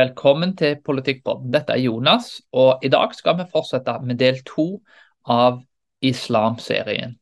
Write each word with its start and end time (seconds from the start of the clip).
Velkommen 0.00 0.54
til 0.56 0.78
Politikkpodden. 0.84 1.50
Dette 1.52 1.74
er 1.74 1.82
Jonas, 1.82 2.38
og 2.56 2.84
i 2.86 2.88
dag 2.88 3.12
skal 3.12 3.36
vi 3.36 3.44
fortsette 3.52 3.98
med 4.06 4.16
del 4.16 4.38
to 4.48 4.78
av 5.28 5.58
islamserien. 6.00 7.16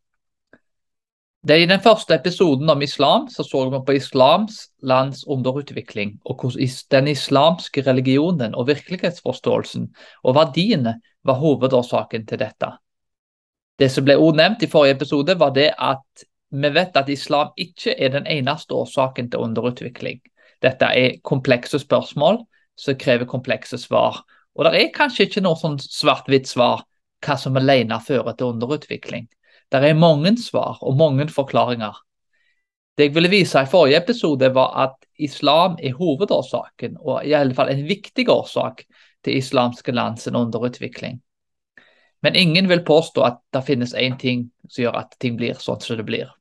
Det 1.42 1.56
er 1.56 1.62
I 1.64 1.70
den 1.70 1.80
første 1.82 2.14
episoden 2.14 2.70
om 2.70 2.82
islam 2.82 3.24
så 3.32 3.42
så 3.42 3.64
vi 3.70 3.80
på 3.86 3.96
islams 3.96 4.58
lands 4.82 5.24
underutvikling, 5.26 6.20
og 6.24 6.40
hvordan 6.40 6.68
den 6.90 7.08
islamske 7.08 7.82
religionen 7.86 8.54
og 8.54 8.68
virkelighetsforståelsen 8.68 9.88
og 10.22 10.34
verdiene 10.34 11.00
var 11.24 11.40
hovedårsaken 11.40 12.26
til 12.26 12.38
dette. 12.38 12.68
Det 13.78 13.90
som 13.90 14.04
ble 14.04 14.14
nevnt 14.42 14.62
i 14.62 14.70
forrige 14.70 14.94
episode, 15.00 15.38
var 15.38 15.50
det 15.50 15.72
at 15.78 16.26
vi 16.50 16.70
vet 16.74 16.96
at 16.96 17.08
islam 17.08 17.50
ikke 17.56 17.96
er 17.98 18.08
den 18.08 18.26
eneste 18.26 18.74
årsaken 18.74 19.30
til 19.30 19.40
underutvikling. 19.40 20.20
Dette 20.62 20.84
er 20.84 21.18
komplekse 21.24 21.78
spørsmål 21.78 22.44
som 22.78 22.98
krever 22.98 23.28
komplekse 23.28 23.78
svar. 23.80 24.22
Og 24.54 24.66
det 24.66 24.78
er 24.78 24.94
kanskje 24.94 25.28
ikke 25.28 25.42
noe 25.44 25.58
sånn 25.58 25.78
svart-hvitt 25.82 26.48
svar 26.50 26.84
hva 27.24 27.36
som 27.38 27.58
alene 27.58 27.98
fører 28.04 28.36
til 28.38 28.54
underutvikling. 28.54 29.26
Det 29.68 29.80
er 29.84 29.98
mange 29.98 30.36
svar 30.40 30.78
og 30.80 30.96
mange 30.96 31.28
forklaringer. 31.32 31.96
Det 32.98 33.08
jeg 33.08 33.14
ville 33.14 33.30
vise 33.30 33.60
i 33.62 33.70
forrige 33.70 34.00
episode, 34.00 34.48
var 34.54 34.72
at 34.84 34.96
islam 35.22 35.76
er 35.78 35.94
hovedårsaken, 35.94 36.96
og 36.98 37.26
i 37.26 37.34
alle 37.36 37.54
fall 37.54 37.70
en 37.70 37.84
viktig 37.86 38.24
årsak 38.32 38.82
til 39.22 39.38
islamske 39.38 39.92
lands 39.94 40.26
underutvikling. 40.26 41.20
Men 42.22 42.34
ingen 42.34 42.68
vil 42.68 42.82
påstå 42.82 43.22
at 43.22 43.38
det 43.54 43.62
finnes 43.68 43.94
én 43.94 44.18
ting 44.18 44.48
som 44.68 44.82
gjør 44.82 44.98
at 45.04 45.14
ting 45.22 45.36
blir 45.38 45.60
sånn 45.62 45.80
som 45.84 46.00
det 46.00 46.06
blir. 46.08 46.32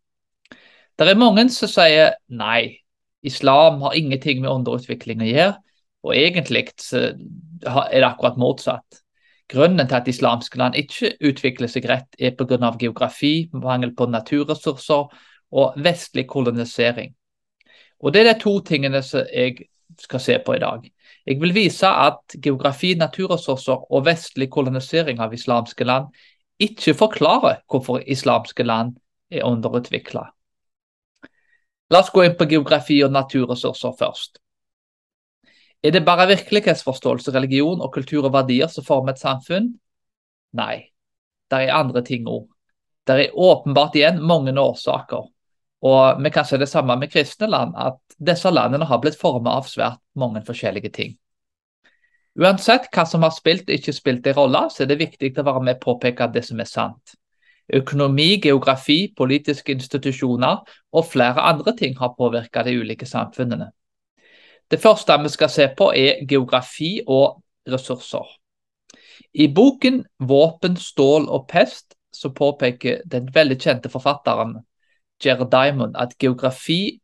Det 0.98 1.06
er 1.06 1.20
mange 1.20 1.46
som 1.54 1.70
sier 1.70 2.16
nei, 2.34 2.82
islam 3.22 3.84
har 3.86 3.94
ingenting 3.94 4.42
med 4.42 4.50
underutvikling 4.50 5.22
å 5.22 5.30
gjøre. 5.30 5.56
Og 6.04 6.14
egentlig 6.16 6.68
er 6.86 7.16
det 7.18 8.06
akkurat 8.08 8.38
motsatt. 8.38 9.02
Grunnen 9.48 9.88
til 9.88 9.96
at 9.96 10.08
islamske 10.08 10.60
land 10.60 10.76
ikke 10.76 11.14
utvikler 11.24 11.72
seg 11.72 11.88
rett, 11.88 12.16
er 12.20 12.36
pga. 12.36 12.72
geografi, 12.80 13.50
mangel 13.54 13.96
på 13.96 14.06
naturressurser 14.06 15.08
og 15.52 15.74
vestlig 15.78 16.28
kolonisering. 16.28 17.16
Og 18.00 18.14
Det 18.14 18.22
er 18.22 18.34
de 18.34 18.40
to 18.40 18.60
tingene 18.60 19.02
som 19.02 19.26
jeg 19.34 19.70
skal 20.00 20.20
se 20.20 20.40
på 20.46 20.54
i 20.54 20.60
dag. 20.60 20.92
Jeg 21.26 21.42
vil 21.42 21.54
vise 21.56 21.88
at 21.88 22.36
geografi, 22.44 22.94
naturressurser 22.96 23.92
og 23.92 24.06
vestlig 24.06 24.50
kolonisering 24.52 25.20
av 25.20 25.34
islamske 25.34 25.84
land 25.84 26.12
ikke 26.60 26.94
forklarer 26.94 27.62
hvorfor 27.70 28.04
islamske 28.08 28.64
land 28.64 28.98
er 29.32 29.46
underutvikla. 29.46 30.28
La 31.90 32.00
oss 32.00 32.12
gå 32.12 32.24
inn 32.24 32.36
på 32.36 32.50
geografi 32.52 33.00
og 33.04 33.12
naturressurser 33.12 33.96
først. 34.00 34.42
Er 35.84 35.94
det 35.94 36.06
bare 36.06 36.28
virkelighetsforståelse, 36.28 37.32
religion 37.36 37.82
og 37.82 37.94
kultur 37.94 38.26
og 38.26 38.34
verdier 38.34 38.70
som 38.72 38.86
former 38.86 39.14
et 39.14 39.22
samfunn? 39.22 39.74
Nei, 40.58 40.90
det 41.52 41.60
er 41.68 41.78
andre 41.78 42.02
ting 42.06 42.26
òg. 42.28 42.48
Det 43.08 43.16
er 43.16 43.36
åpenbart 43.36 43.96
igjen 43.96 44.20
mange 44.26 44.52
årsaker. 44.60 45.30
Og 45.88 46.24
vi 46.24 46.32
kan 46.34 46.46
se 46.46 46.58
det 46.58 46.70
samme 46.70 46.98
med 46.98 47.12
kristne 47.14 47.48
land, 47.48 47.76
at 47.78 48.00
disse 48.18 48.50
landene 48.50 48.88
har 48.90 49.00
blitt 49.00 49.20
formet 49.20 49.54
av 49.54 49.70
svært 49.70 50.02
mange 50.18 50.42
forskjellige 50.46 50.92
ting. 50.92 51.14
Uansett 52.38 52.90
hva 52.94 53.06
som 53.06 53.24
har 53.26 53.34
spilt 53.34 53.70
og 53.70 53.78
ikke 53.78 53.94
spilt 53.94 54.28
en 54.28 54.36
rolle, 54.38 54.66
så 54.74 54.84
er 54.84 54.92
det 54.92 55.00
viktig 55.00 55.32
å 55.38 55.46
være 55.46 55.64
med 55.70 55.80
på 55.82 55.94
å 55.94 55.96
påpeke 55.96 56.28
det 56.34 56.44
som 56.46 56.60
er 56.62 56.70
sant. 56.70 57.16
Økonomi, 57.74 58.38
geografi, 58.44 59.14
politiske 59.18 59.74
institusjoner 59.74 60.62
og 60.94 61.08
flere 61.10 61.44
andre 61.50 61.74
ting 61.78 61.98
har 62.00 62.14
påvirket 62.18 62.66
de 62.66 62.78
ulike 62.80 63.06
samfunnene. 63.10 63.72
Det 64.72 64.80
første 64.80 65.16
vi 65.24 65.30
skal 65.30 65.50
se 65.50 65.70
på, 65.78 65.92
er 65.96 66.26
geografi 66.30 67.00
og 67.08 67.44
ressurser. 67.68 68.26
I 69.34 69.48
boken 69.54 70.06
'Våpen, 70.20 70.76
stål 70.76 71.30
og 71.30 71.50
pest' 71.54 71.96
så 72.14 72.30
påpeker 72.30 73.02
den 73.12 73.30
veldig 73.34 73.60
kjente 73.60 73.90
forfatteren 73.90 74.58
Jared 75.26 75.52
Diamond 75.52 75.96
at 75.98 76.18
geografi 76.20 77.00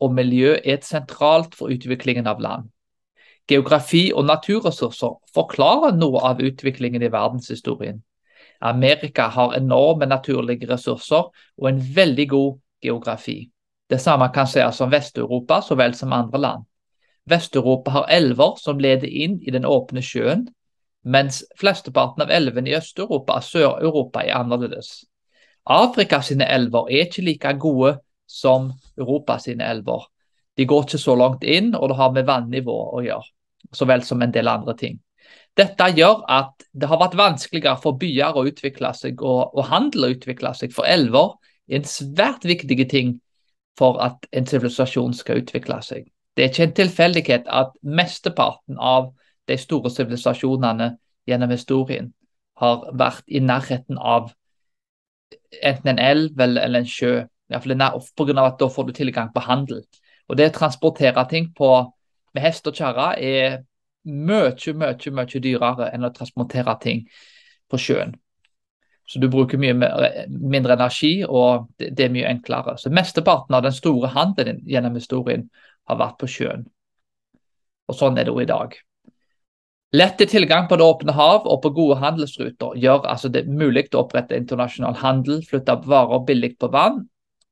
og 0.00 0.14
miljø 0.14 0.52
er 0.64 0.74
et 0.74 0.84
sentralt 0.84 1.54
for 1.54 1.72
utviklingen 1.72 2.26
av 2.26 2.40
land. 2.40 2.70
Geografi 3.48 4.12
og 4.14 4.26
naturressurser 4.28 5.14
forklarer 5.34 5.96
noe 5.96 6.20
av 6.20 6.40
utviklingen 6.40 7.02
i 7.02 7.12
verdenshistorien. 7.12 8.02
Amerika 8.60 9.28
har 9.28 9.56
enorme 9.56 10.06
naturlige 10.06 10.68
ressurser 10.68 11.30
og 11.58 11.68
en 11.68 11.80
veldig 11.96 12.28
god 12.28 12.58
geografi. 12.82 13.50
Det 13.90 14.00
samme 14.00 14.28
kan 14.34 14.46
sies 14.46 14.80
om 14.80 14.90
Vest-Europa 14.92 15.62
så 15.62 15.74
vel 15.74 15.94
som 15.94 16.12
andre 16.12 16.40
land. 16.40 16.64
Vest-Europa 17.28 17.90
har 17.90 18.10
elver 18.10 18.56
som 18.60 18.80
leder 18.80 19.08
inn 19.08 19.38
i 19.42 19.52
den 19.54 19.66
åpne 19.68 20.02
sjøen, 20.04 20.46
mens 21.04 21.42
flesteparten 21.60 22.24
av 22.24 22.32
elvene 22.34 22.72
i 22.72 22.76
Øst-Europa 22.78 23.38
og 23.38 23.46
Sør-Europa 23.46 24.24
er 24.24 24.38
annerledes. 24.40 25.04
Afrika 25.68 26.20
sine 26.24 26.48
elver 26.48 26.88
er 26.88 27.06
ikke 27.06 27.24
like 27.26 27.52
gode 27.60 27.98
som 28.28 28.72
Europa 28.98 29.38
sine 29.38 29.66
elver. 29.68 30.08
De 30.56 30.66
går 30.66 30.86
ikke 30.86 31.00
så 31.00 31.14
langt 31.14 31.44
inn, 31.44 31.74
og 31.74 31.88
det 31.88 31.98
har 31.98 32.14
med 32.14 32.26
vannivå 32.28 32.78
å 32.98 33.02
gjøre, 33.04 33.28
så 33.72 33.86
vel 33.88 34.02
som 34.04 34.22
en 34.22 34.34
del 34.34 34.48
andre 34.48 34.74
ting. 34.76 34.98
Dette 35.58 35.88
gjør 35.96 36.22
at 36.30 36.66
det 36.72 36.88
har 36.88 37.00
vært 37.00 37.16
vanskeligere 37.18 37.80
for 37.82 37.98
byer 37.98 38.36
å 38.36 38.44
utvikle 38.48 38.92
seg, 38.94 39.22
og, 39.22 39.54
og 39.54 39.68
handel 39.70 40.06
å 40.06 40.12
utvikle 40.14 40.52
seg, 40.54 40.74
for 40.74 40.88
elver 40.88 41.36
er 41.68 41.80
en 41.80 41.88
svært 41.88 42.46
viktig 42.48 42.88
ting 42.90 43.16
for 43.78 44.00
at 44.02 44.26
en 44.34 44.46
sivilisasjon 44.48 45.14
skal 45.14 45.42
utvikle 45.42 45.80
seg. 45.84 46.06
Det 46.38 46.44
er 46.44 46.50
ikke 46.52 46.66
en 46.68 46.74
tilfeldighet 46.78 47.48
at 47.50 47.72
mesteparten 47.82 48.76
av 48.78 49.08
de 49.50 49.56
store 49.58 49.90
sivilisasjonene 49.90 50.92
gjennom 51.26 51.50
historien 51.50 52.12
har 52.62 52.84
vært 52.94 53.24
i 53.26 53.40
nærheten 53.42 53.98
av 53.98 54.28
enten 55.58 55.90
en 55.96 55.98
elv 55.98 56.38
eller 56.38 56.78
en 56.78 56.86
sjø. 56.86 57.24
Pga. 57.48 58.44
at 58.44 58.60
da 58.60 58.68
får 58.68 58.86
du 58.86 58.92
tilgang 58.92 59.32
på 59.34 59.40
handel. 59.40 59.82
Og 60.28 60.36
Det 60.36 60.46
å 60.46 60.54
transportere 60.58 61.26
ting 61.28 61.50
på, 61.56 61.70
med 62.34 62.42
hest 62.42 62.66
og 62.70 62.74
kjerre 62.74 63.16
er 63.18 63.58
mye, 64.04 64.54
mye, 64.74 65.10
mye 65.10 65.42
dyrere 65.42 65.90
enn 65.90 66.04
å 66.04 66.12
transportere 66.14 66.78
ting 66.80 67.06
på 67.68 67.80
sjøen. 67.80 68.14
Så 69.08 69.18
du 69.18 69.30
bruker 69.32 69.58
mye 69.58 69.72
mindre 70.28 70.76
energi, 70.76 71.24
og 71.24 71.70
det, 71.80 71.98
er 72.04 72.12
mye 72.12 72.28
enklere. 72.28 72.76
Så 72.76 72.92
Mesteparten 72.92 73.56
av 73.56 73.64
den 73.64 73.72
store 73.72 74.12
handelen 74.12 74.60
gjennom 74.68 74.94
historien 75.00 75.48
har 75.88 75.98
vært 76.00 76.18
på 76.20 76.28
sjøen. 76.30 76.66
Og 77.88 77.96
sånn 77.96 78.18
er 78.20 78.28
det 78.28 78.34
jo 78.34 78.42
i 78.44 78.48
dag. 78.48 78.76
Lette 79.96 80.26
tilgang 80.28 80.66
på 80.68 80.76
det 80.76 80.84
åpne 80.84 81.14
hav 81.16 81.46
og 81.48 81.62
på 81.64 81.70
gode 81.72 81.96
handelsruter 82.02 82.74
gjør 82.76 83.06
altså 83.08 83.30
det 83.32 83.46
mulig 83.48 83.86
å 83.94 84.02
opprette 84.02 84.36
internasjonal 84.36 84.98
handel, 85.00 85.40
flytte 85.48 85.78
varer 85.88 86.26
billig 86.28 86.58
på 86.60 86.68
vann. 86.74 87.06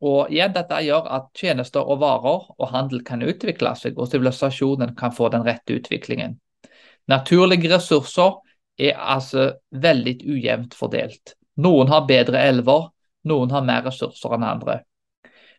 Og 0.04 0.28
igjen, 0.28 0.52
Dette 0.52 0.82
gjør 0.84 1.06
at 1.16 1.30
tjenester 1.32 1.80
og 1.80 2.02
varer 2.02 2.42
og 2.52 2.66
handel 2.68 3.00
kan 3.06 3.24
utvikle 3.24 3.72
seg, 3.80 3.96
og 3.96 4.10
sivilisasjonen 4.12 4.92
kan 4.98 5.14
få 5.16 5.30
den 5.32 5.46
rette 5.46 5.78
utviklingen. 5.78 6.36
Naturlige 7.08 7.70
ressurser 7.72 8.36
er 8.76 9.00
altså 9.00 9.54
veldig 9.72 10.18
ujevnt 10.26 10.76
fordelt. 10.76 11.32
Noen 11.56 11.88
har 11.88 12.04
bedre 12.04 12.42
elver, 12.44 12.90
noen 13.24 13.54
har 13.54 13.64
mer 13.64 13.86
ressurser 13.88 14.36
enn 14.36 14.44
andre. 14.44 14.82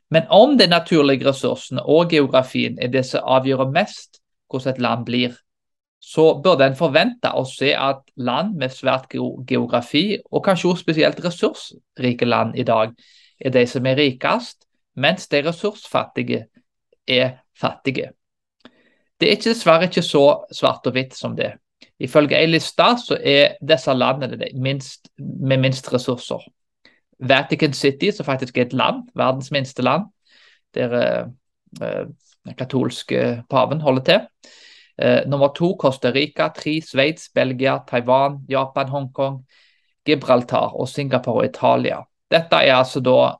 Men 0.09 0.27
om 0.29 0.57
de 0.57 0.67
naturlige 0.67 1.27
ressursene 1.27 1.83
og 1.83 2.09
geografien 2.11 2.77
er 2.79 2.91
det 2.93 3.05
som 3.05 3.27
avgjør 3.27 3.67
mest 3.71 4.21
hvordan 4.47 4.73
et 4.73 4.81
land 4.81 5.05
blir, 5.05 5.35
så 5.99 6.41
burde 6.43 6.65
en 6.65 6.77
forvente 6.77 7.31
å 7.35 7.43
se 7.49 7.73
at 7.75 8.03
land 8.15 8.55
med 8.55 8.71
svært 8.71 9.09
god 9.11 9.43
geografi, 9.49 10.19
og 10.31 10.45
kanskje 10.45 10.69
også 10.69 10.85
spesielt 10.85 11.19
ressursrike 11.25 12.25
land 12.25 12.55
i 12.55 12.63
dag, 12.63 12.93
er 13.39 13.53
de 13.53 13.65
som 13.67 13.85
er 13.85 13.97
rikest, 13.99 14.63
mens 14.95 15.27
de 15.27 15.41
ressursfattige 15.45 16.45
er 17.07 17.41
fattige. 17.59 18.11
Det 19.19 19.31
er 19.31 19.41
dessverre 19.41 19.89
ikke 19.89 20.05
så 20.05 20.23
svart 20.53 20.87
og 20.87 20.93
hvitt 20.93 21.17
som 21.17 21.35
det. 21.35 21.55
Ifølge 21.99 22.37
ei 22.37 22.49
liste 22.49 22.87
så 23.01 23.17
er 23.17 23.57
disse 23.65 23.93
landene 23.93 24.37
de 24.37 24.51
minst, 24.61 25.09
med 25.17 25.57
minst 25.61 25.89
ressurser. 25.93 26.43
Vatican 27.19 27.73
City, 27.73 28.11
som 28.11 28.25
faktisk 28.25 28.57
er 28.57 28.67
et 28.67 28.73
land, 28.73 29.07
verdens 29.15 29.51
minste 29.51 29.81
land, 29.81 30.07
der 30.75 30.93
eh, 30.93 32.05
den 32.45 32.55
katolske 32.57 33.43
paven 33.49 33.81
holder 33.81 34.03
til. 34.03 34.51
Eh, 34.97 35.29
nummer 35.29 35.47
to 35.55 35.75
Costa 35.79 36.11
Rica, 36.11 36.47
tre 36.47 36.81
Sveits, 36.81 37.29
Belgia, 37.35 37.79
Taiwan, 37.87 38.39
Japan, 38.49 38.89
Hongkong, 38.89 39.45
Gibraltar 40.05 40.75
og 40.75 40.87
Singapore 40.89 41.43
og 41.43 41.45
Italia. 41.45 42.01
Dette 42.31 42.55
er 42.55 42.75
altså 42.75 42.99
da, 42.99 43.33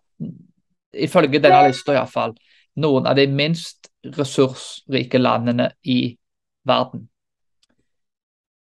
ifølge 0.94 1.40
denne 1.40 1.68
lista 1.68 1.96
iallfall, 1.96 2.36
noen 2.78 3.08
av 3.10 3.18
de 3.18 3.28
minst 3.28 3.90
ressursrike 4.18 5.18
landene 5.18 5.72
i 5.84 6.18
verden. 6.68 7.08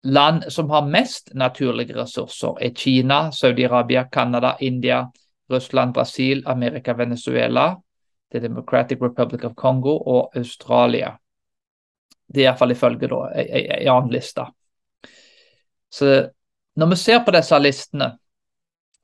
Land 0.03 0.45
som 0.53 0.69
har 0.69 0.85
mest 0.87 1.33
naturlige 1.35 1.95
ressurser, 1.97 2.55
er 2.61 2.75
Kina, 2.75 3.31
Saudi-Arabia, 3.31 4.05
Canada, 4.11 4.55
India, 4.59 5.11
Russland, 5.51 5.93
Brasil, 5.93 6.43
Amerika, 6.47 6.93
Venezuela, 6.93 7.75
The 8.31 8.39
Democratic 8.39 9.01
Republic 9.01 9.43
of 9.43 9.55
Congo 9.55 9.97
og 9.97 10.37
Australia. 10.37 11.17
Det 12.33 12.43
er 12.43 12.51
iallfall 12.51 12.71
ifølge 12.71 13.09
da, 13.09 13.19
en 13.35 13.89
annen 13.89 14.11
liste. 14.13 14.45
Så 15.91 16.29
når 16.77 16.91
vi 16.93 16.95
ser 16.95 17.23
på 17.25 17.33
disse 17.33 17.59
listene, 17.59 18.11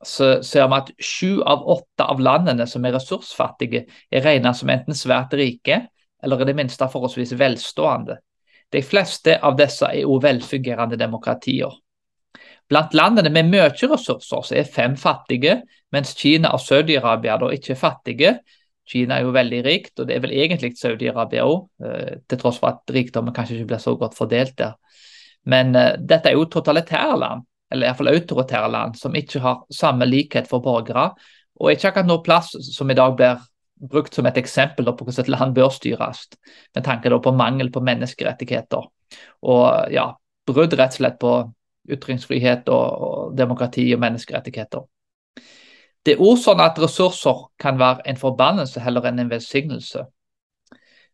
så 0.04 0.42
ser 0.44 0.68
vi 0.68 0.76
at 0.76 0.92
sju 1.02 1.42
av 1.42 1.64
åtte 1.76 2.04
av 2.04 2.20
landene 2.22 2.66
som 2.70 2.84
er 2.84 2.94
ressursfattige, 2.94 3.86
er 4.12 4.24
regnet 4.24 4.56
som 4.56 4.70
enten 4.70 4.94
svært 4.94 5.34
rike 5.34 5.82
eller 6.22 6.40
i 6.40 6.48
det 6.48 6.56
minste 6.56 6.88
forholdsvis 6.88 7.34
velstående. 7.38 8.18
De 8.72 8.82
fleste 8.82 9.38
av 9.42 9.56
disse 9.58 9.86
er 9.86 10.06
også 10.06 10.26
velfungerende 10.26 10.98
demokratier. 10.98 11.72
Blant 12.66 12.94
landene 12.98 13.30
med 13.30 13.50
mye 13.52 13.68
ressurser 13.70 14.22
så 14.24 14.42
er 14.58 14.66
fem 14.66 14.96
fattige, 14.98 15.60
mens 15.94 16.16
Kina 16.18 16.50
og 16.54 16.62
Saudi-Arabia 16.64 17.36
da 17.38 17.52
ikke 17.54 17.76
er 17.76 17.80
fattige. 17.80 18.32
Kina 18.86 19.18
er 19.18 19.26
jo 19.26 19.34
veldig 19.34 19.60
rikt, 19.66 19.94
og 20.00 20.08
det 20.08 20.16
er 20.16 20.24
vel 20.24 20.34
egentlig 20.34 20.72
Saudi-Arabia 20.78 21.46
òg, 21.46 21.68
eh, 21.82 22.16
til 22.26 22.40
tross 22.40 22.58
for 22.62 22.74
at 22.74 22.94
rikdommen 22.94 23.34
kanskje 23.34 23.60
ikke 23.60 23.70
blir 23.72 23.82
så 23.82 23.94
godt 23.98 24.18
fordelt 24.18 24.56
der. 24.58 24.74
Men 25.46 25.74
uh, 25.78 25.94
dette 25.98 26.30
er 26.30 26.34
jo 26.34 26.48
totalitære 26.50 27.18
land, 27.22 27.44
eller 27.70 27.86
iallfall 27.86 28.10
autoritære 28.10 28.70
land, 28.70 28.96
som 28.98 29.14
ikke 29.14 29.42
har 29.42 29.60
samme 29.70 30.06
likhet 30.08 30.48
for 30.50 30.62
borgere, 30.62 31.12
og 31.56 31.70
ikke 31.72 31.92
akkurat 31.92 32.08
noe 32.08 32.24
plass 32.26 32.50
som 32.74 32.90
i 32.90 32.96
dag 32.98 33.14
blir 33.18 33.38
brukt 33.76 34.14
som 34.14 34.26
et 34.26 34.38
eksempel 34.40 34.88
på 34.88 35.04
hvordan 35.04 35.24
et 35.24 35.32
land 35.32 35.54
bør 35.54 35.68
styres, 35.74 36.26
med 36.74 36.84
tanke 36.84 37.10
på 37.10 37.32
mangel 37.32 37.70
på 37.72 37.82
menneskerettigheter. 37.84 38.88
Og 39.42 39.92
ja, 39.92 40.10
brudd 40.46 40.74
rett 40.78 40.94
og 40.94 41.00
slett 41.00 41.18
på 41.20 41.32
ytringsfrihet 41.90 42.68
og, 42.72 43.34
demokrati 43.38 43.86
og 43.94 44.02
menneskerettigheter. 44.02 44.86
Det 46.06 46.14
er 46.14 46.22
òg 46.22 46.38
sånn 46.38 46.62
at 46.62 46.78
ressurser 46.78 47.46
kan 47.58 47.78
være 47.78 48.06
en 48.06 48.18
forbannelse 48.18 48.80
heller 48.82 49.08
enn 49.08 49.24
en 49.24 49.30
velsignelse. 49.30 50.04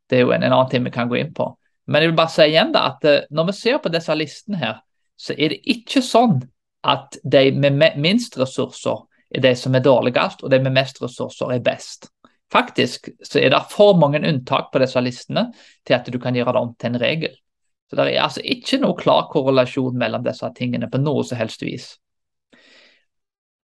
Det 0.08 0.18
er 0.18 0.26
jo 0.26 0.32
en, 0.34 0.42
en, 0.42 0.52
annen 0.52 0.70
ting 0.70 0.84
vi 0.84 0.92
kan 0.92 1.08
gå 1.08 1.16
inn 1.20 1.32
på. 1.32 1.48
Men 1.88 2.04
jeg 2.04 2.12
vil 2.12 2.18
bare 2.18 2.32
si 2.32 2.44
igjen 2.44 2.72
da, 2.74 2.84
at 2.92 3.06
eh, 3.08 3.22
når 3.32 3.48
vi 3.48 3.54
ser 3.56 3.78
på 3.82 3.92
disse 3.92 4.14
listene 4.16 4.60
her, 4.60 4.82
så 5.16 5.32
er 5.32 5.54
det 5.54 5.62
ikke 5.72 6.02
sånn 6.04 6.42
at 6.84 7.16
de 7.22 7.46
med 7.56 7.96
minst 8.00 8.36
ressurser 8.38 9.04
er 9.32 9.44
de 9.44 9.54
som 9.56 9.74
er 9.74 9.84
dårligst, 9.84 10.42
og 10.44 10.52
de 10.52 10.60
med 10.60 10.74
mest 10.76 11.00
ressurser 11.02 11.54
er 11.54 11.64
best. 11.64 12.10
Faktisk 12.52 13.08
så 13.25 13.40
er 13.40 13.52
det 13.54 13.62
for 13.72 13.96
mange 13.96 14.20
unntak 14.20 14.70
på 14.72 14.82
disse 14.82 15.00
listene 15.00 15.49
til 15.87 15.96
at 15.96 16.08
du 16.12 16.19
kan 16.20 16.37
gjøre 16.37 16.52
det 16.52 16.62
om 16.62 16.75
til 16.76 16.93
en 16.93 17.00
regel. 17.00 17.34
Så 17.88 17.96
Det 17.96 18.14
er 18.14 18.22
altså 18.22 18.40
ikke 18.44 18.78
noe 18.81 18.96
klar 18.96 19.28
korrelasjon 19.32 19.99
mellom 19.99 20.25
disse 20.25 20.49
tingene 20.56 20.88
på 20.90 21.00
noe 21.00 21.25
som 21.25 21.38
helst 21.38 21.62
vis. 21.62 21.99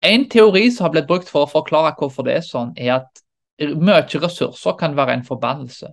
En 0.06 0.30
teori 0.30 0.69
som 0.72 0.86
har 0.86 0.94
blitt 0.94 1.07
brukt 1.07 1.30
for 1.30 1.45
å 1.45 1.51
forklare 1.51 1.95
hvorfor 1.98 2.27
det 2.27 2.38
er 2.38 2.45
sånn, 2.45 2.74
er 2.77 3.00
at 3.00 3.24
mye 3.60 4.06
ressurser 4.22 4.75
kan 4.80 4.95
være 4.95 5.18
en 5.18 5.28
forbannelse. 5.28 5.89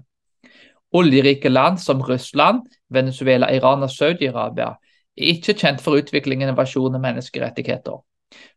Oljerike 0.92 1.48
land 1.48 1.80
som 1.80 2.02
Russland, 2.04 2.66
Venezuela, 2.90 3.48
Iran 3.50 3.82
og 3.82 3.90
Saudi-Arabia 3.90 4.74
er 5.16 5.30
ikke 5.34 5.54
kjent 5.56 5.80
for 5.80 5.96
utvikling, 5.96 6.42
innovasjon 6.42 6.94
og 6.94 7.00
menneskerettigheter. 7.00 8.02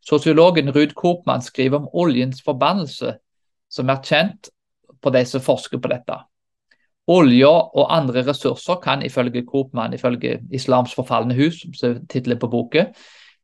Sosiologen 0.04 0.72
Ruud 0.76 0.94
Koopmann 0.96 1.42
skriver 1.42 1.82
om 1.82 1.88
oljens 1.94 2.42
forbannelse, 2.44 3.16
som 3.76 3.92
er 3.92 4.02
kjent 4.04 4.50
på 5.04 5.12
de 5.14 5.26
som 5.28 5.44
forsker 5.44 5.82
på 5.82 5.92
dette. 5.92 6.18
Olje 7.12 7.50
og 7.52 7.92
andre 7.94 8.24
ressurser 8.26 8.80
kan 8.82 9.04
ifølge 9.06 9.44
Koopmann, 9.46 9.94
ifølge 9.94 10.40
Islams 10.54 10.96
forfalne 10.98 11.36
hus, 11.38 11.62
som 11.78 11.92
er 11.92 12.02
tittelen 12.10 12.40
på 12.42 12.50
boken, 12.50 12.96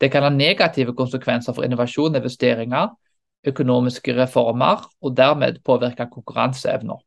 det 0.01 0.09
kan 0.09 0.23
ha 0.25 0.31
negative 0.33 0.95
konsekvenser 0.97 1.53
for 1.53 1.63
innovasjon, 1.63 2.15
investeringer, 2.17 2.89
økonomiske 3.47 4.15
reformer 4.17 4.87
og 5.01 5.17
dermed 5.17 5.59
påvirke 5.65 6.07
konkurranseevner. 6.09 6.97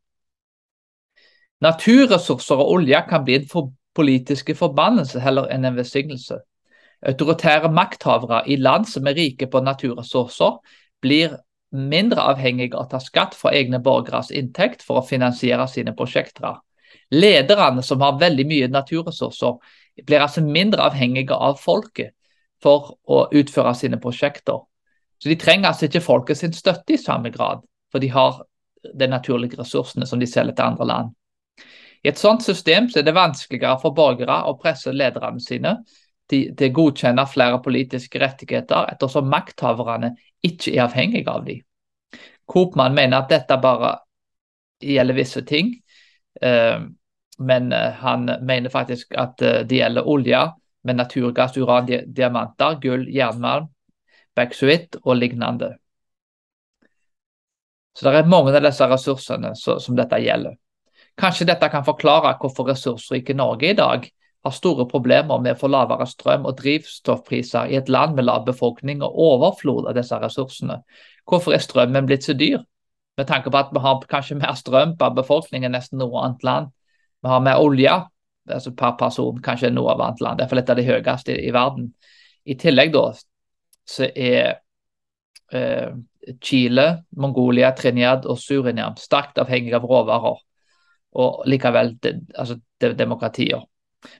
Naturressurser 1.63 2.55
og 2.55 2.71
olje 2.71 3.01
kan 3.09 3.25
bli 3.25 3.35
en 3.41 3.49
for 3.51 3.73
politiske 3.95 4.55
forbannelse 4.55 5.19
heller 5.23 5.47
enn 5.51 5.67
en 5.67 5.75
velsignelse. 5.75 6.39
Autoritære 7.05 7.71
makthavere 7.71 8.43
i 8.47 8.55
land 8.55 8.87
som 8.91 9.07
er 9.07 9.15
rike 9.15 9.47
på 9.51 9.59
naturressurser, 9.63 10.59
blir 11.01 11.35
mindre 11.75 12.23
avhengig 12.31 12.73
av 12.73 12.85
å 12.85 12.89
ta 12.95 12.99
skatt 13.03 13.35
fra 13.37 13.53
egne 13.55 13.79
borgeres 13.83 14.31
inntekt 14.31 14.83
for 14.85 15.01
å 15.01 15.05
finansiere 15.05 15.67
sine 15.67 15.93
prosjekter. 15.97 16.61
Lederne 17.11 17.83
som 17.83 18.01
har 18.01 18.19
veldig 18.19 18.45
mye 18.49 18.69
naturressurser, 18.71 19.57
blir 20.03 20.23
altså 20.23 20.43
mindre 20.43 20.83
avhengige 20.89 21.35
av 21.35 21.59
folket 21.61 22.15
for 22.63 22.95
å 23.07 23.25
utføre 23.31 23.75
sine 23.75 23.99
prosjekter. 24.01 24.63
Så 25.19 25.29
De 25.29 25.37
trenger 25.39 25.69
altså 25.69 25.87
ikke 25.87 26.03
folket 26.03 26.37
sin 26.37 26.53
støtte 26.53 26.93
i 26.93 26.99
samme 26.99 27.31
grad, 27.31 27.61
for 27.91 28.03
de 28.03 28.09
har 28.11 28.41
de 28.93 29.07
naturlige 29.07 29.57
ressursene 29.59 30.05
som 30.05 30.19
de 30.19 30.27
selger 30.27 30.55
til 30.55 30.65
andre 30.65 30.87
land. 30.89 31.13
I 32.03 32.11
et 32.11 32.19
sånt 32.21 32.43
system 32.45 32.89
så 32.89 32.99
er 33.01 33.05
det 33.07 33.15
vanskeligere 33.17 33.79
for 33.81 33.95
borgere 33.97 34.43
å 34.45 34.57
presse 34.61 34.91
lederne 34.93 35.41
sine 35.41 35.79
til, 36.29 36.51
å 36.53 36.69
godkjenne 36.79 37.25
flere 37.29 37.61
politiske 37.65 38.21
rettigheter, 38.21 38.91
ettersom 38.93 39.29
makthaverne 39.31 40.13
ikke 40.45 40.75
er 40.75 40.83
avhengige 40.85 41.31
av 41.31 41.47
dem. 41.47 41.64
Kopmann 42.45 42.93
mener 42.93 43.23
at 43.23 43.31
dette 43.31 43.57
bare 43.61 43.95
gjelder 44.83 45.17
visse 45.17 45.41
ting, 45.45 45.73
eh, 46.41 46.79
men 47.37 47.71
eh, 47.73 47.91
han 48.01 48.29
mener 48.41 48.69
faktisk 48.69 49.15
at 49.17 49.41
eh, 49.41 49.63
det 49.67 49.79
gjelder 49.79 50.07
olje 50.07 50.41
med 50.85 50.99
naturgass, 50.99 51.57
uran, 51.57 51.89
diamanter, 52.07 52.77
gull, 52.81 53.07
jernmalm, 53.09 53.71
backsuit 54.35 54.99
og 55.03 55.17
lignende. 55.17 55.71
Så 57.95 58.05
det 58.05 58.19
er 58.19 58.29
mange 58.29 58.51
av 58.51 58.61
disse 58.63 58.85
ressursene 58.91 59.53
som 59.55 59.95
dette 59.97 60.19
gjelder. 60.19 60.57
Kanskje 61.15 61.47
dette 61.47 61.69
kan 61.71 61.85
forklare 61.87 62.35
hvorfor 62.41 62.67
ressursrike 62.67 63.33
Norge 63.33 63.71
i 63.71 63.77
dag 63.77 64.03
har 64.45 64.53
store 64.53 64.85
problemer 64.89 65.41
med 65.41 65.55
å 65.55 65.59
få 65.59 65.69
lavere 65.73 66.05
strøm- 66.05 66.45
og 66.45 66.57
drivstoffpriser 66.59 67.71
i 67.71 67.77
et 67.79 67.89
land 67.89 68.15
med 68.15 68.27
lav 68.27 68.45
befolkning 68.45 69.01
og 69.03 69.17
overflod 69.27 69.89
av 69.89 69.97
disse 69.97 70.17
ressursene. 70.21 70.81
Hvorfor 71.25 71.55
er 71.55 71.63
strømmen 71.63 72.05
blitt 72.05 72.27
så 72.27 72.35
dyr? 72.37 72.61
Med 73.17 73.27
tanke 73.27 73.49
på 73.49 73.57
at 73.57 73.71
vi 73.73 73.81
har 73.81 74.03
kanskje 74.11 74.37
mer 74.37 74.53
strøm 74.59 74.97
per 74.99 75.15
befolkning 75.17 75.65
enn 75.65 75.73
nesten 75.73 75.97
noe 76.01 76.21
annet 76.21 76.43
land. 76.45 76.73
Vi 77.23 77.31
har 77.31 77.41
mer 77.41 77.63
olje 77.63 77.95
altså 78.45 78.75
per 78.77 78.93
person 78.99 79.39
kanskje 79.41 79.71
enn 79.71 79.79
noe 79.79 79.95
annet 79.95 80.21
land. 80.21 80.37
Det 80.37 80.45
er 80.45 80.51
for 80.51 80.59
litt 80.59 80.69
av 80.69 80.79
de 80.79 80.85
høyeste 80.85 81.33
i, 81.33 81.47
i, 81.47 81.53
verden. 81.55 81.89
I 82.45 82.57
tillegg 82.61 82.91
da, 82.93 83.05
så 83.89 84.09
er 84.09 84.59
eh, 85.51 85.95
Chile, 86.41 86.87
Mongolia, 87.17 87.71
Trinidad 87.77 88.27
og 88.29 88.37
Surinam 88.41 88.97
sterkt 89.01 89.39
avhengige 89.41 89.79
av 89.79 89.87
råvarer. 89.89 90.43
Og 91.15 91.45
likevel 91.47 91.95
de, 92.03 92.17
altså, 92.35 92.59
de, 92.81 92.91
demokratier. 92.97 93.63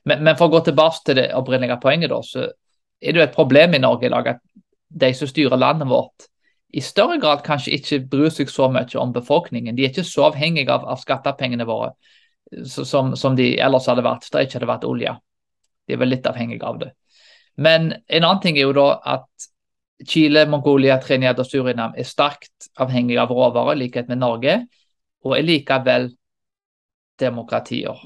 Men, 0.03 0.23
men, 0.23 0.35
for 0.37 0.47
å 0.47 0.55
gå 0.55 0.63
tilbake 0.67 1.03
til 1.05 1.19
det 1.19 1.29
opprinnelige 1.37 1.79
poenget, 1.83 2.11
da, 2.13 2.21
så 2.23 2.45
er 2.45 3.13
det 3.13 3.21
jo 3.21 3.25
et 3.27 3.35
problem 3.35 3.75
i 3.75 3.83
Norge 3.83 4.07
i 4.07 4.13
dag 4.13 4.31
at 4.35 4.41
de 4.95 5.11
som 5.17 5.29
styrer 5.29 5.59
landet 5.59 5.89
vårt, 5.89 6.29
i 6.75 6.81
større 6.83 7.17
grad 7.21 7.43
kanskje 7.45 7.77
ikke 7.77 8.01
bryr 8.11 8.31
seg 8.33 8.49
så 8.51 8.67
mye 8.71 8.99
om 8.99 9.13
befolkningen. 9.15 9.75
De 9.75 9.85
er 9.85 9.93
ikke 9.93 10.03
så 10.07 10.27
avhengige 10.27 10.73
av, 10.73 10.83
av 10.91 10.99
skattepengene 10.99 11.67
våre 11.67 11.93
som, 12.65 13.15
som, 13.15 13.35
de 13.35 13.55
ellers 13.61 13.87
hadde 13.89 14.03
vært 14.05 14.25
hvis 14.25 14.33
det 14.33 14.45
ikke 14.45 14.59
hadde 14.59 14.69
vært 14.69 14.87
olje. 14.87 15.15
De 15.85 15.95
er 15.95 16.01
vel 16.01 16.11
litt 16.13 16.27
avhengige 16.29 16.67
av 16.67 16.79
det. 16.81 16.91
Men 17.55 17.91
en 17.93 18.25
annen 18.25 18.41
ting 18.43 18.57
er 18.59 18.67
jo 18.67 18.75
da 18.75 18.89
at 19.15 19.47
Chile, 20.05 20.43
Mongolia, 20.51 20.97
Trinidad 20.99 21.39
og 21.39 21.47
Surinam 21.47 21.95
er 21.95 22.07
sterkt 22.07 22.67
avhengige 22.83 23.21
av 23.23 23.31
råvarer, 23.31 23.77
i 23.77 23.85
likhet 23.85 24.09
med 24.11 24.19
Norge, 24.19 24.57
og 25.23 25.37
er 25.37 25.45
likevel 25.45 26.09
demokratier. 27.19 28.01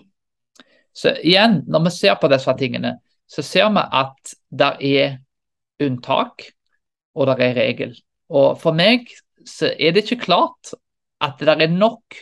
Så 1.00 1.14
igjen, 1.24 1.62
når 1.68 1.86
vi 1.88 1.96
ser 1.96 2.18
på 2.20 2.28
disse 2.32 2.54
tingene, 2.60 2.98
så 3.30 3.44
ser 3.46 3.70
vi 3.72 3.84
at 4.02 4.34
det 4.60 4.72
er 4.90 5.18
unntak, 5.86 6.50
og 7.16 7.30
det 7.30 7.38
er 7.46 7.60
regel. 7.60 7.94
Og 8.30 8.58
for 8.60 8.76
meg 8.76 9.08
så 9.48 9.72
er 9.80 9.96
det 9.96 10.06
ikke 10.06 10.26
klart 10.28 10.74
at 11.24 11.40
det 11.40 11.56
er 11.56 11.72
nok, 11.72 12.20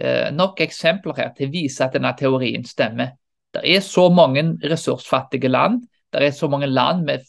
eh, 0.00 0.30
nok 0.32 0.60
eksempler 0.64 1.16
her 1.18 1.34
til 1.36 1.48
å 1.48 1.54
vise 1.54 1.84
at 1.84 1.94
denne 1.96 2.14
teorien 2.16 2.64
stemmer. 2.64 3.14
Det 3.54 3.62
er 3.64 3.84
så 3.84 4.08
mange 4.10 4.46
ressursfattige 4.64 5.50
land, 5.52 5.84
det 6.12 6.22
er 6.22 6.34
så 6.34 6.48
mange 6.48 6.66
land 6.70 7.04
med 7.04 7.26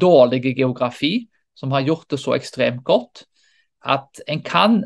dårlig 0.00 0.54
geografi 0.56 1.28
som 1.58 1.72
har 1.74 1.86
gjort 1.86 2.10
det 2.10 2.20
så 2.22 2.36
ekstremt 2.36 2.84
godt, 2.84 3.24
at 3.84 4.20
en 4.26 4.42
kan 4.42 4.84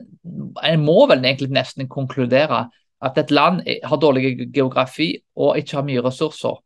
En 0.63 0.85
må 0.85 1.09
vel 1.11 1.25
egentlig 1.25 1.51
nesten 1.51 1.89
konkludere 1.91 2.69
at 3.03 3.19
et 3.19 3.31
land 3.31 3.63
har 3.85 3.99
dårlig 3.99 4.53
geografi 4.55 5.17
og 5.37 5.59
ikke 5.59 5.79
har 5.79 5.87
mye 5.87 6.05
ressurser, 6.05 6.61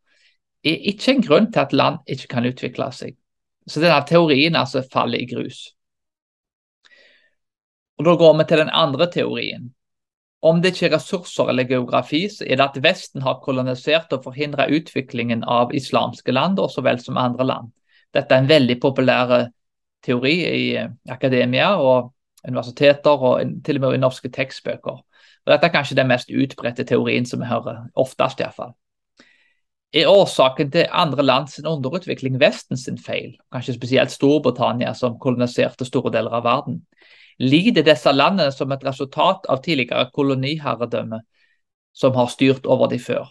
er 0.67 0.91
ikke 0.91 1.15
en 1.15 1.25
grunn 1.25 1.49
til 1.53 1.63
at 1.63 1.73
land 1.73 2.03
ikke 2.11 2.29
kan 2.35 2.49
utvikle 2.49 2.91
seg. 2.93 3.17
Så 3.67 3.81
denne 3.83 4.03
teorien 4.07 4.57
altså 4.59 4.83
faller 4.93 5.23
i 5.23 5.29
grus. 5.31 5.73
Og 7.97 8.05
Da 8.05 8.15
går 8.17 8.37
vi 8.39 8.45
til 8.45 8.59
den 8.59 8.71
andre 8.71 9.11
teorien. 9.11 9.73
Om 10.43 10.61
det 10.63 10.75
ikke 10.75 10.87
er 10.87 10.97
ressurser 10.99 11.49
eller 11.49 11.65
geografi, 11.65 12.29
så 12.29 12.45
er 12.45 12.61
det 12.61 12.67
at 12.67 12.83
Vesten 12.83 13.23
har 13.23 13.41
kolonisert 13.43 14.13
og 14.13 14.25
forhindret 14.25 14.71
utviklingen 14.71 15.43
av 15.45 15.73
islamske 15.75 16.33
land, 16.33 16.61
så 16.71 16.85
vel 16.85 17.01
som 17.01 17.17
andre 17.17 17.45
land. 17.45 17.73
Dette 18.15 18.35
er 18.35 18.45
en 18.45 18.49
veldig 18.49 18.77
populær 18.81 19.49
teori 20.05 20.35
i 20.45 20.77
akademia 21.11 21.73
og 21.81 22.13
universiteter, 22.47 23.17
og 23.17 23.65
til 23.65 23.81
og 23.81 23.87
med 23.87 23.97
i 23.97 24.05
norske 24.05 24.31
tekstbøker 24.31 25.01
Og 25.47 25.53
Dette 25.53 25.69
er 25.69 25.75
kanskje 25.75 25.97
den 25.97 26.11
mest 26.11 26.31
utbredte 26.31 26.85
teorien 26.85 27.27
som 27.27 27.41
vi 27.41 27.47
hører 27.47 27.87
oftest. 27.95 28.41
I 28.41 28.45
hvert 28.45 28.59
fall. 28.59 28.75
Er 29.95 30.11
årsaken 30.11 30.73
til 30.75 30.89
andre 30.91 31.23
lands 31.23 31.61
underutvikling 31.65 32.41
Vesten 32.41 32.77
sin 32.77 32.99
feil, 32.99 33.37
kanskje 33.55 33.77
spesielt 33.77 34.11
Storbritannia, 34.11 34.93
som 34.95 35.21
koloniserte 35.23 35.87
store 35.87 36.11
deler 36.13 36.35
av 36.35 36.45
verden? 36.45 36.81
Lider 37.39 37.87
disse 37.87 38.13
landene 38.13 38.51
som 38.53 38.73
et 38.73 38.85
resultat 38.85 39.47
av 39.49 39.63
tidligere 39.63 40.11
koloniherredømme 40.13 41.23
som 41.95 42.19
har 42.19 42.29
styrt 42.33 42.67
over 42.67 42.91
de 42.91 42.99
før? 42.99 43.31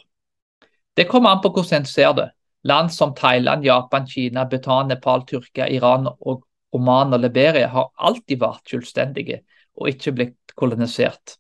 Det 0.96 1.10
kommer 1.12 1.36
an 1.36 1.44
på 1.44 1.52
hvordan 1.52 1.84
en 1.84 1.90
ser 1.90 2.14
det. 2.16 2.30
Land 2.64 2.90
som 2.90 3.14
Thailand, 3.14 3.66
Japan, 3.66 4.08
Kina, 4.08 4.46
Bhutan, 4.50 4.88
Nepal, 4.88 5.26
Tyrkia, 5.28 5.68
Iran 5.68 6.08
og 6.08 6.46
Oman 6.74 7.14
og 7.14 7.20
Liberia 7.20 7.68
har 7.68 7.92
alltid 7.98 8.40
vært 8.42 8.72
selvstendige 8.72 9.44
og 9.76 9.92
ikke 9.92 10.16
blitt 10.16 10.56
kolonisert. 10.56 11.36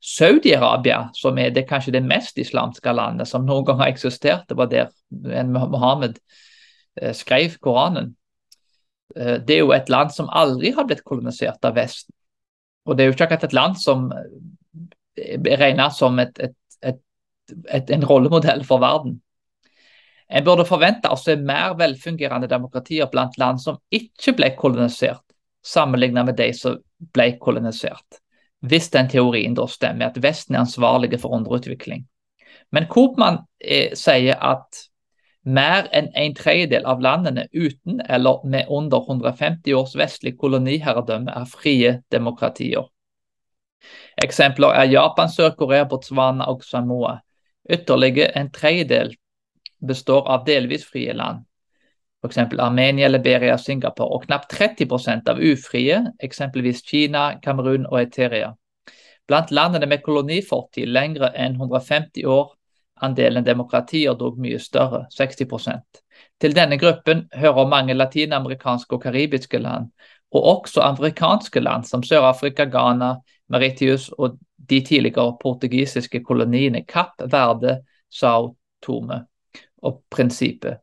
Saudi-Arabia, 0.00 1.10
som 1.12 1.38
er 1.38 1.50
det 1.50 1.66
kanskje 1.66 1.96
det 1.96 2.04
mest 2.06 2.38
islamske 2.38 2.92
landet 2.94 3.28
som 3.28 3.46
noen 3.46 3.64
gang 3.66 3.80
har 3.80 3.90
eksistert, 3.90 4.46
det 4.48 4.56
var 4.58 4.70
der 4.70 4.92
Mohammed 5.10 6.20
eh, 7.00 7.14
skrev 7.14 7.56
Koranen. 7.62 8.12
Eh, 9.16 9.38
det 9.42 9.56
er 9.56 9.64
jo 9.64 9.74
et 9.74 9.90
land 9.90 10.14
som 10.14 10.30
aldri 10.30 10.70
har 10.76 10.86
blitt 10.86 11.02
kolonisert 11.04 11.64
av 11.66 11.74
Vesten. 11.78 12.14
Og 12.86 12.96
det 12.96 13.04
er 13.04 13.10
jo 13.10 13.16
ikke 13.16 13.26
akkurat 13.26 13.48
et 13.48 13.56
land 13.58 13.80
som 13.82 14.06
er 14.14 15.34
eh, 15.34 15.58
regnet 15.58 15.96
som 15.96 16.18
et, 16.22 16.38
et, 16.38 17.00
et, 17.66 17.90
en 17.90 18.06
rollemodell 18.06 18.62
for 18.68 18.78
verden. 18.84 19.18
En 20.28 20.44
burde 20.44 20.68
forvente 20.68 21.10
altså 21.10 21.34
mer 21.40 21.74
velfungerende 21.80 22.46
demokratier 22.46 23.10
blant 23.10 23.34
land 23.40 23.58
som 23.64 23.80
ikke 23.90 24.36
ble 24.38 24.52
kolonisert, 24.54 25.24
sammenlignet 25.64 26.28
med 26.28 26.38
de 26.38 26.52
som 26.54 26.78
ble 27.16 27.32
kolonisert 27.42 28.22
hvis 28.60 28.90
den 28.90 29.08
teorien 29.08 29.54
da 29.54 29.66
stemmer, 29.70 30.10
at 30.10 30.22
Vesten 30.22 30.54
er 30.54 30.64
ansvarlige 30.64 31.18
for 31.18 31.34
underutvikling. 31.36 32.06
Men 32.72 32.88
Koopmann 32.90 33.44
eh, 33.60 33.94
sier 33.96 34.38
at 34.44 34.84
mer 35.44 35.86
enn 35.96 36.10
en 36.18 36.34
tredjedel 36.36 36.84
av 36.84 37.00
landene 37.00 37.46
uten 37.54 38.02
eller 38.08 38.42
med 38.44 38.68
under 38.68 39.06
150 39.06 39.74
års 39.78 39.94
vestlig 39.96 40.34
koloniherredømme 40.38 41.32
er 41.32 41.48
frie 41.48 41.94
demokratier. 42.12 42.90
Eksempler 44.18 44.74
er 44.74 44.90
Japan, 44.90 45.30
Sør-Korea, 45.30 45.86
Botswana 45.88 46.50
og 46.50 46.64
Samoa. 46.66 47.20
Ytterligere 47.70 48.34
en 48.36 48.50
tredjedel 48.50 49.14
består 49.86 50.26
av 50.28 50.44
delvis 50.44 50.84
frie 50.84 51.14
land 51.14 51.47
f.eks. 52.28 52.58
Armenia, 52.58 53.08
Liberia 53.08 53.56
Singapore, 53.58 54.14
og 54.14 54.26
knapt 54.26 54.52
30% 54.54 55.28
av 55.32 55.40
ufrie, 55.40 55.98
eksempelvis 56.20 56.82
Kina, 56.86 57.32
Kamerun 57.42 57.86
og 57.88 58.00
Eteria. 58.02 58.52
Blant 59.28 59.50
landene 59.52 59.86
med 59.86 60.04
kolonifortid 60.04 60.88
lengre 60.88 61.32
enn 61.36 61.58
150 61.58 62.24
år, 62.24 62.54
andelen 63.04 63.44
demokratier 63.46 64.16
dog 64.18 64.38
mye 64.40 64.58
større, 64.58 65.06
60% 65.14 66.02
Til 66.40 66.54
denne 66.54 66.78
gruppen 66.78 67.28
hører 67.34 67.68
mange 67.68 67.94
latinamerikanske 67.94 68.96
og 68.96 69.02
karibiske 69.02 69.58
land, 69.58 69.90
og 70.32 70.44
også 70.44 70.80
amerikanske 70.80 71.60
land 71.60 71.84
som 71.84 72.02
Sør-Afrika, 72.02 72.64
Ghana, 72.64 73.14
Maritius 73.48 74.08
og 74.18 74.38
de 74.70 74.80
tidligere 74.80 75.36
portugisiske 75.40 76.22
koloniene 76.24 76.84
Kapp, 76.84 77.22
Verde, 77.30 77.80
Sao 78.10 78.56
Tome 78.82 79.24
og 79.82 80.02
Prinsippet. 80.10 80.78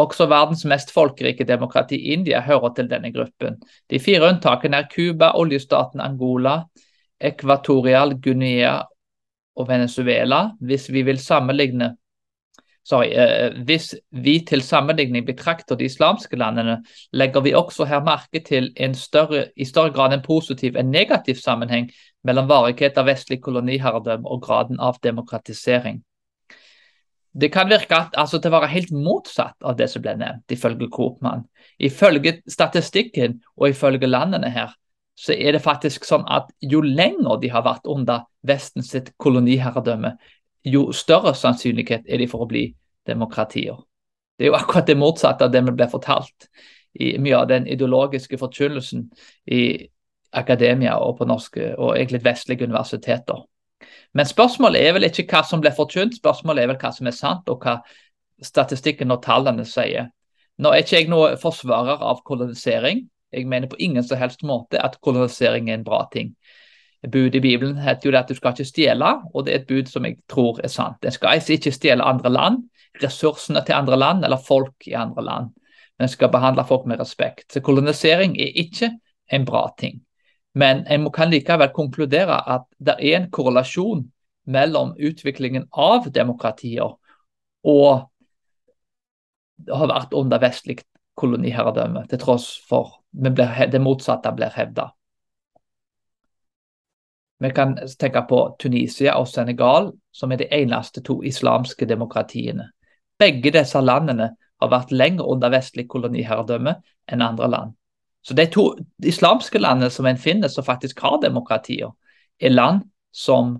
Også 0.00 0.26
verdens 0.30 0.64
mest 0.64 0.92
folkerike 0.94 1.44
demokrati, 1.44 1.98
India, 2.14 2.40
hører 2.40 2.72
til 2.76 2.88
denne 2.90 3.12
gruppen. 3.12 3.58
De 3.90 4.00
fire 4.00 4.30
unntakene 4.30 4.80
er 4.80 4.88
Cuba, 4.94 5.32
oljestaten 5.36 6.00
Angola, 6.00 6.62
Ekvatorial 7.20 8.16
Guinea 8.22 8.78
og 9.56 9.68
Venezuela. 9.68 10.50
Hvis 10.60 10.88
vi 10.92 11.02
vil 11.02 11.18
sammenligne 11.18 11.96
Sorry, 12.84 13.06
eh, 13.12 13.52
hvis 13.64 13.94
vi 14.10 14.38
til 14.48 14.62
sammenligning 14.62 15.26
betrakter 15.26 15.76
de 15.76 15.84
islamske 15.84 16.36
landene, 16.36 16.78
legger 17.12 17.40
vi 17.40 17.52
også 17.54 17.84
her 17.84 18.00
merke 18.04 18.40
til 18.40 18.72
en 18.76 18.94
større, 18.94 19.44
i 19.56 19.64
større 19.64 19.92
grad 19.92 20.14
en 20.16 20.22
positiv 20.24 20.78
enn 20.80 20.90
negativ 20.90 21.34
sammenheng 21.34 21.90
mellom 22.24 22.48
varighet 22.48 22.98
av 22.98 23.06
vestlig 23.06 23.42
koloniherredømme 23.44 24.28
og 24.28 24.42
graden 24.42 24.80
av 24.80 24.96
demokratisering. 25.04 26.00
Det 27.32 27.52
kan 27.52 27.68
virke 27.70 27.94
at, 27.94 28.16
altså, 28.18 28.40
til 28.42 28.54
å 28.54 28.66
helt 28.66 28.90
motsatt 28.90 29.62
av 29.62 29.76
det 29.78 29.86
som 29.90 30.02
ble 30.02 30.16
nevnt, 30.18 30.50
ifølge 30.50 30.88
Coopmann. 30.90 31.44
Ifølge 31.78 32.40
statistikken 32.50 33.38
og 33.56 33.70
ifølge 33.70 34.10
landene 34.10 34.50
her, 34.50 34.74
så 35.14 35.36
er 35.36 35.54
det 35.54 35.62
faktisk 35.62 36.06
sånn 36.08 36.24
at 36.32 36.48
jo 36.64 36.80
lenger 36.80 37.38
de 37.42 37.50
har 37.52 37.64
vært 37.66 37.86
under 37.90 38.24
Vestens 38.46 38.94
koloniherredømme, 39.20 40.14
jo 40.64 40.90
større 40.96 41.34
sannsynlighet 41.36 42.08
er 42.08 42.20
de 42.20 42.28
for 42.28 42.44
å 42.44 42.48
bli 42.48 42.66
demokratier. 43.06 43.78
Det 44.36 44.46
er 44.46 44.52
jo 44.52 44.58
akkurat 44.60 44.88
det 44.88 44.98
motsatte 44.98 45.46
av 45.46 45.54
det 45.54 45.62
vi 45.68 45.76
ble 45.76 45.88
fortalt 45.92 46.48
i 47.00 47.14
mye 47.22 47.38
av 47.38 47.48
den 47.52 47.68
ideologiske 47.70 48.38
forkynnelsen 48.40 49.06
i 49.52 49.62
akademia 50.34 50.96
og 51.02 51.18
på 51.18 51.26
norske 51.28 51.72
og 51.76 51.94
egentlig 51.96 52.22
vestlige 52.24 52.66
universiteter. 52.66 53.44
Men 54.14 54.28
spørsmålet 54.28 54.82
er 54.86 54.94
vel 54.96 55.08
ikke 55.08 55.26
hva 55.30 55.42
som 55.46 55.62
ble 55.62 55.72
forkynt, 55.74 56.18
spørsmålet 56.18 56.64
er 56.64 56.72
vel 56.72 56.80
hva 56.80 56.92
som 56.94 57.08
er 57.08 57.16
sant, 57.16 57.48
og 57.48 57.64
hva 57.64 57.78
statistikken 58.44 59.12
og 59.12 59.22
tallene 59.24 59.66
sier. 59.68 60.10
Nå 60.60 60.72
er 60.72 60.84
ikke 60.84 60.98
jeg 60.98 61.10
noen 61.10 61.38
forsvarer 61.40 62.02
av 62.04 62.22
kolonisering. 62.26 63.06
Jeg 63.32 63.46
mener 63.48 63.70
på 63.70 63.78
ingen 63.78 64.04
som 64.04 64.18
helst 64.20 64.42
måte 64.44 64.80
at 64.82 64.98
kolonisering 65.04 65.70
er 65.70 65.78
en 65.78 65.86
bra 65.86 66.02
ting. 66.12 66.34
Budet 67.00 67.38
i 67.38 67.40
Bibelen 67.40 67.78
heter 67.80 68.10
jo 68.10 68.18
at 68.18 68.28
du 68.28 68.36
skal 68.36 68.52
ikke 68.52 68.68
stjele, 68.68 69.12
og 69.32 69.46
det 69.46 69.54
er 69.54 69.62
et 69.62 69.70
bud 69.70 69.88
som 69.88 70.04
jeg 70.04 70.18
tror 70.28 70.60
er 70.64 70.68
sant. 70.68 71.00
En 71.04 71.14
skal 71.14 71.38
altså 71.38 71.54
ikke 71.54 71.72
stjele 71.72 72.04
andre 72.04 72.32
land, 72.32 72.58
ressursene 73.00 73.62
til 73.64 73.78
andre 73.78 73.96
land 73.96 74.24
eller 74.26 74.42
folk 74.44 74.88
i 74.90 74.92
andre 74.98 75.24
land. 75.24 75.48
Men 75.96 76.08
en 76.08 76.12
skal 76.12 76.32
behandle 76.32 76.66
folk 76.68 76.84
med 76.86 77.00
respekt. 77.00 77.46
Så 77.52 77.64
kolonisering 77.64 78.36
er 78.36 78.52
ikke 78.60 78.90
en 79.32 79.44
bra 79.48 79.70
ting. 79.78 80.02
Men 80.54 80.86
en 80.86 81.10
kan 81.14 81.30
likevel 81.30 81.70
konkludere 81.74 82.40
at 82.50 82.66
det 82.78 82.96
er 82.98 83.20
en 83.20 83.28
korrelasjon 83.30 84.04
mellom 84.50 84.96
utviklingen 84.98 85.68
av 85.70 86.08
demokratier 86.10 86.96
og 87.62 88.06
det 89.60 89.76
har 89.76 89.90
vært 89.90 90.14
under 90.16 90.40
vestlig 90.40 90.78
koloniherredømme, 91.20 92.06
til 92.08 92.20
tross 92.22 92.54
for 92.68 93.00
det 93.12 93.82
motsatte 93.82 94.32
blir 94.32 94.54
hevda. 94.54 94.86
Vi 97.40 97.50
kan 97.56 97.74
tenke 97.98 98.22
på 98.28 98.38
Tunisia 98.60 99.16
og 99.16 99.28
Senegal, 99.28 99.90
som 100.12 100.32
er 100.32 100.40
de 100.42 100.48
eneste 100.52 101.02
to 101.04 101.20
islamske 101.24 101.88
demokratiene. 101.88 102.70
Begge 103.20 103.52
disse 103.52 103.80
landene 103.80 104.30
har 104.60 104.72
vært 104.72 104.92
lenger 104.92 105.28
under 105.28 105.52
vestlig 105.52 105.86
koloniherredømme 105.88 106.74
enn 107.08 107.24
andre 107.24 107.48
land. 107.48 107.76
Så 108.22 108.34
de 108.36 108.46
to 108.52 108.64
islamske 109.06 109.58
landene 109.58 109.90
som 109.90 110.06
en 110.06 110.20
finner 110.20 110.48
som 110.52 110.64
faktisk 110.64 111.00
har 111.00 111.20
demokratier, 111.22 111.92
er 112.40 112.52
land 112.52 112.84
som 113.12 113.56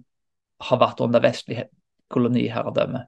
har 0.60 0.80
vært 0.80 1.00
under 1.00 1.22
vestlig 1.24 1.64
koloniherredømme. 2.12 3.04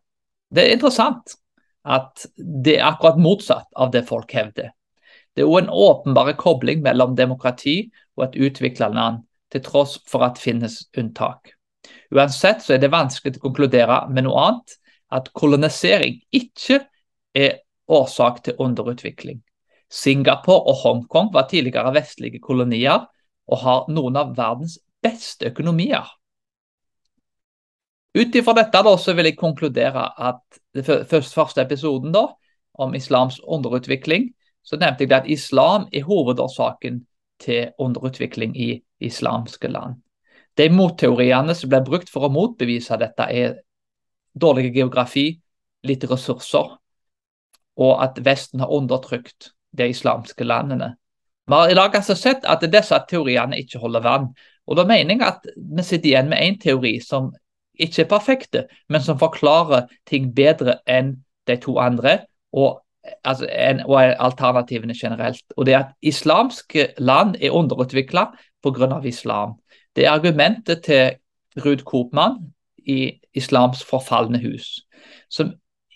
Det 0.52 0.64
er 0.64 0.76
interessant 0.76 1.34
at 1.82 2.26
det 2.36 2.78
er 2.78 2.86
akkurat 2.86 3.20
motsatt 3.20 3.68
av 3.74 3.90
det 3.92 4.04
folk 4.08 4.32
hevder. 4.32 4.70
Det 5.34 5.42
er 5.42 5.48
òg 5.48 5.62
en 5.62 5.72
åpenbar 5.72 6.32
kobling 6.40 6.82
mellom 6.84 7.16
demokrati 7.16 7.90
og 8.16 8.26
et 8.28 8.38
utvikla 8.48 8.88
land, 8.92 9.22
til 9.52 9.64
tross 9.64 9.98
for 10.08 10.24
at 10.24 10.38
det 10.38 10.44
finnes 10.44 10.78
unntak. 10.96 11.52
Uansett 12.12 12.62
så 12.64 12.76
er 12.76 12.80
det 12.80 12.92
vanskelig 12.92 13.36
å 13.36 13.46
konkludere 13.48 13.98
med 14.12 14.26
noe 14.26 14.44
annet, 14.46 14.76
at 15.12 15.28
kolonisering 15.36 16.20
ikke 16.32 16.80
er 17.36 17.58
årsak 17.92 18.42
til 18.46 18.60
underutvikling. 18.60 19.42
Singapore 19.92 20.70
og 20.72 20.80
Hongkong 20.82 21.30
var 21.34 21.50
tidligere 21.50 21.92
vestlige 21.94 22.40
kolonier 22.40 23.04
og 23.50 23.58
har 23.60 23.88
noen 23.92 24.16
av 24.16 24.32
verdens 24.36 24.78
beste 25.04 25.50
økonomier. 25.50 26.06
Ut 28.12 28.34
ifra 28.36 28.54
dette 28.56 28.82
da, 28.84 28.92
så 29.00 29.14
vil 29.16 29.30
jeg 29.30 29.40
konkludere 29.40 30.04
at 30.20 30.60
den 30.76 30.84
første 30.84 31.64
episoden 31.64 32.12
da, 32.12 32.26
om 32.80 32.94
islams 32.96 33.38
underutvikling, 33.44 34.30
så 34.64 34.78
nevnte 34.80 35.04
jeg 35.04 35.12
at 35.16 35.28
islam 35.28 35.88
er 35.92 36.04
hovedårsaken 36.06 37.02
til 37.42 37.72
underutvikling 37.80 38.54
i 38.56 38.70
islamske 39.00 39.68
land. 39.68 39.98
De 40.56 40.68
motteoriene 40.72 41.56
som 41.56 41.72
ble 41.72 41.80
brukt 41.84 42.12
for 42.12 42.28
å 42.28 42.32
motbevise 42.32 42.96
dette, 43.00 43.28
er 43.28 43.58
dårlig 44.32 44.70
geografi, 44.76 45.40
lite 45.84 46.08
ressurser, 46.08 46.76
og 47.80 48.04
at 48.04 48.20
Vesten 48.24 48.60
har 48.60 48.72
undertrykt 48.72 49.52
de 49.78 49.88
islamske 49.88 50.44
landene. 50.44 50.94
Vi 51.46 51.54
har 51.54 51.70
i 51.70 51.74
dag 51.74 51.94
altså 51.94 52.14
sett 52.14 52.44
at 52.48 52.64
disse 52.72 52.98
teoriene 53.08 53.58
ikke 53.58 53.80
holder 53.82 54.04
vann. 54.04 54.28
Og 54.66 54.76
Da 54.76 54.84
mener 54.86 55.14
jeg 55.14 55.26
at 55.26 55.46
vi 55.56 55.82
sitter 55.82 56.08
igjen 56.08 56.28
med 56.28 56.38
én 56.38 56.58
teori 56.60 57.00
som 57.00 57.32
ikke 57.74 58.02
er 58.02 58.08
perfekte, 58.08 58.66
men 58.88 59.02
som 59.02 59.18
forklarer 59.18 59.88
ting 60.06 60.30
bedre 60.34 60.78
enn 60.86 61.16
de 61.46 61.56
to 61.56 61.78
andre, 61.78 62.18
og, 62.52 62.82
altså, 63.24 63.48
en, 63.50 63.80
og 63.86 63.98
alternativene 64.02 64.94
generelt. 64.94 65.42
Og 65.56 65.66
det 65.66 65.74
er 65.74 65.78
at 65.78 65.94
islamske 66.02 66.92
land 66.98 67.36
er 67.40 67.50
underutvikla 67.50 68.26
pga. 68.62 69.00
islam. 69.04 69.58
Det 69.96 70.06
er 70.06 70.10
argumentet 70.10 70.84
til 70.84 71.10
Ruud 71.64 71.84
Koopmann 71.84 72.52
i 72.86 73.20
'Islams 73.34 73.84
forfalne 73.84 74.38
hus', 74.38 74.86
som 75.30 75.52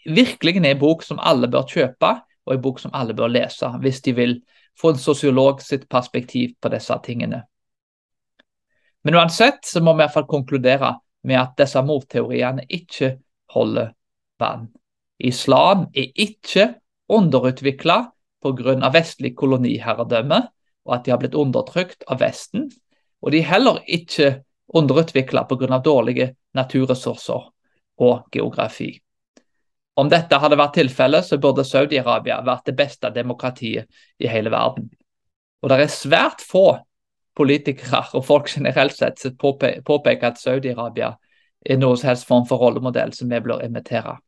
virkelig 0.06 0.56
er 0.56 0.70
en 0.70 0.78
bok 0.78 1.02
som 1.02 1.18
alle 1.22 1.48
bør 1.48 1.62
kjøpe, 1.62 2.20
og 2.46 2.54
en 2.54 2.62
bok 2.62 2.80
som 2.80 2.94
alle 2.94 3.14
bør 3.16 3.32
lese 3.32 3.68
hvis 3.82 4.00
de 4.06 4.14
vil 4.16 4.38
få 4.78 4.92
en 4.92 5.00
sosiolog 5.00 5.62
sitt 5.64 5.88
perspektiv 5.88 6.54
på 6.60 6.70
disse 6.72 6.96
tingene. 7.04 7.42
Men 9.04 9.14
uansett 9.14 9.64
så 9.64 9.80
må 9.80 9.94
vi 9.94 10.02
i 10.02 10.04
hvert 10.04 10.16
fall 10.16 10.30
konkludere 10.30 10.96
med 11.26 11.40
at 11.40 11.54
disse 11.58 11.82
motteoriene 11.82 12.66
ikke 12.68 13.16
holder 13.54 13.92
vann. 14.40 14.68
Islam 15.18 15.86
er 15.94 16.10
ikke 16.14 16.74
underutvikla 17.08 18.02
pga. 18.42 18.90
vestlig 18.92 19.36
koloniherredømme, 19.36 20.40
og 20.84 20.94
at 20.94 21.04
de 21.04 21.10
har 21.10 21.18
blitt 21.18 21.34
undertrykt 21.34 22.04
av 22.08 22.20
Vesten. 22.20 22.70
Og 23.22 23.32
de 23.32 23.40
er 23.40 23.50
heller 23.50 23.80
ikke 23.86 24.42
underutvikla 24.68 25.46
pga. 25.48 25.78
dårlige 25.78 26.34
naturressurser 26.54 27.50
og 27.98 28.28
geografi. 28.32 29.00
Om 29.96 30.10
dette 30.12 30.36
hadde 30.36 30.58
vært 30.60 30.76
tilfellet, 30.76 31.24
så 31.24 31.38
burde 31.40 31.64
Saudi-Arabia 31.64 32.42
vært 32.44 32.68
det 32.68 32.76
beste 32.76 33.10
demokratiet 33.14 33.88
i 34.20 34.28
hele 34.28 34.52
verden. 34.52 34.90
Og 35.62 35.72
det 35.72 35.78
er 35.80 35.92
svært 35.92 36.44
få 36.44 36.66
politikere 37.36 38.02
og 38.16 38.24
folk 38.24 38.50
generelt 38.52 38.96
sett 38.96 39.20
som 39.20 39.36
påpeker 39.40 40.28
at 40.28 40.40
Saudi-Arabia 40.40 41.14
er 41.66 41.80
noen 41.80 41.98
som 41.98 42.10
helst 42.10 42.28
form 42.28 42.44
for 42.48 42.60
rollemodell 42.60 43.14
som 43.16 43.32
vi 43.32 43.40
bør 43.42 43.64
imitere. 43.64 44.18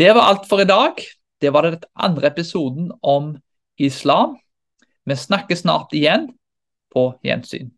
Det 0.00 0.08
var 0.16 0.30
alt 0.30 0.48
for 0.48 0.64
i 0.64 0.68
dag. 0.68 0.96
Det 1.40 1.52
var 1.52 1.68
den 1.68 1.84
andre 1.94 2.32
episoden 2.32 2.90
om 3.02 3.34
islam. 3.76 4.38
Vi 5.04 5.16
snakkes 5.16 5.64
snart 5.66 5.92
igjen. 5.92 6.30
På 6.92 7.14
gjensyn. 7.24 7.72